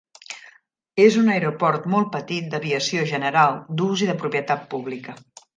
És 1.03 1.17
un 1.23 1.29
aeroport 1.33 1.85
molt 1.95 2.09
petit 2.17 2.49
d"aviació 2.55 3.07
general 3.15 3.63
d"ús 3.77 4.07
i 4.07 4.13
de 4.13 4.21
propietat 4.25 4.69
pública. 4.77 5.21